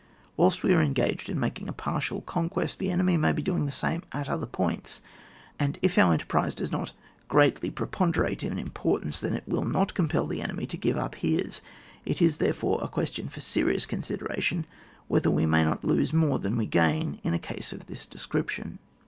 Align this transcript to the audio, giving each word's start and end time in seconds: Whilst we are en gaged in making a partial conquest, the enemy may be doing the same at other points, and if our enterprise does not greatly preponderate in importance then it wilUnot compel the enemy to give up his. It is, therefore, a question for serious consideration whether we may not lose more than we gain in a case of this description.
Whilst 0.35 0.63
we 0.63 0.73
are 0.73 0.81
en 0.81 0.93
gaged 0.95 1.29
in 1.29 1.39
making 1.39 1.69
a 1.69 1.73
partial 1.73 2.21
conquest, 2.21 2.79
the 2.79 2.89
enemy 2.89 3.17
may 3.17 3.31
be 3.33 3.43
doing 3.43 3.67
the 3.67 3.71
same 3.71 4.01
at 4.11 4.27
other 4.27 4.47
points, 4.47 5.03
and 5.59 5.77
if 5.83 5.95
our 5.95 6.11
enterprise 6.11 6.55
does 6.55 6.71
not 6.71 6.93
greatly 7.27 7.69
preponderate 7.69 8.41
in 8.41 8.57
importance 8.57 9.19
then 9.19 9.35
it 9.35 9.47
wilUnot 9.47 9.93
compel 9.93 10.25
the 10.25 10.41
enemy 10.41 10.65
to 10.65 10.75
give 10.75 10.97
up 10.97 11.13
his. 11.13 11.61
It 12.03 12.19
is, 12.19 12.37
therefore, 12.37 12.79
a 12.83 12.87
question 12.87 13.29
for 13.29 13.41
serious 13.41 13.85
consideration 13.85 14.65
whether 15.07 15.29
we 15.29 15.45
may 15.45 15.63
not 15.63 15.83
lose 15.85 16.13
more 16.13 16.39
than 16.39 16.57
we 16.57 16.65
gain 16.65 17.19
in 17.23 17.35
a 17.35 17.37
case 17.37 17.71
of 17.71 17.85
this 17.85 18.07
description. 18.07 18.79